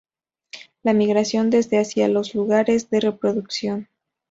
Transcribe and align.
La 0.81 0.93
migración 0.95 1.51
desde 1.51 1.77
o 1.77 1.81
hacia 1.83 2.07
los 2.07 2.33
lugares 2.33 2.89
de 2.89 3.01
reproducción. 3.01 3.87